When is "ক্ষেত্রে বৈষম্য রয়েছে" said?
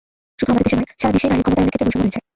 1.73-2.19